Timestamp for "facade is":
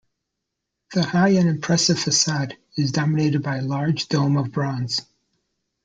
1.99-2.91